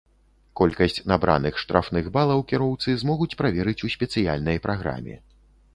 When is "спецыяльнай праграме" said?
3.99-5.15